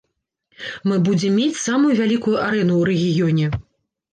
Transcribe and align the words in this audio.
Мы 0.91 0.95
будзем 1.09 1.35
мець 1.39 1.61
самую 1.67 1.91
вялікую 2.01 2.35
арэну 2.47 2.73
ў 2.77 2.83
рэгіёне. 2.93 3.45